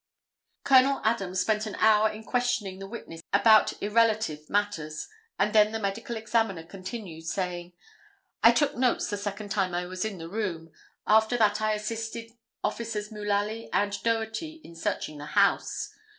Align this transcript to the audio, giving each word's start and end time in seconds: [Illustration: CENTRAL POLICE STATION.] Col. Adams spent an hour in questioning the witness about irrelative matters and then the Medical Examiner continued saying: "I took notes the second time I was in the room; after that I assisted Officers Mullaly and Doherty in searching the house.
[Illustration: 0.65 0.83
CENTRAL 0.95 1.01
POLICE 1.03 1.03
STATION.] 1.03 1.03
Col. 1.03 1.11
Adams 1.13 1.41
spent 1.41 1.65
an 1.67 1.75
hour 1.75 2.09
in 2.09 2.23
questioning 2.23 2.79
the 2.79 2.87
witness 2.87 3.21
about 3.31 3.73
irrelative 3.83 4.49
matters 4.49 5.07
and 5.37 5.53
then 5.53 5.71
the 5.71 5.77
Medical 5.79 6.15
Examiner 6.17 6.63
continued 6.63 7.27
saying: 7.27 7.73
"I 8.41 8.51
took 8.51 8.75
notes 8.75 9.11
the 9.11 9.17
second 9.17 9.49
time 9.49 9.75
I 9.75 9.85
was 9.85 10.03
in 10.03 10.17
the 10.17 10.27
room; 10.27 10.71
after 11.05 11.37
that 11.37 11.61
I 11.61 11.73
assisted 11.73 12.31
Officers 12.63 13.11
Mullaly 13.11 13.69
and 13.71 14.01
Doherty 14.01 14.59
in 14.63 14.73
searching 14.75 15.19
the 15.19 15.25
house. 15.37 15.93